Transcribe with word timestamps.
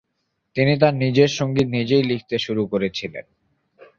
তিনি 0.55 0.73
তাঁর 0.77 0.93
নিজের 0.95 1.29
সংগীত 1.39 1.67
নিজেই 1.69 2.03
লিখতে 2.03 2.35
শুরু 2.39 2.63
করেছিলেন। 2.67 3.25